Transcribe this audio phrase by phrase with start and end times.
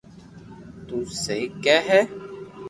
[0.87, 2.01] تو سھي ڪي ھي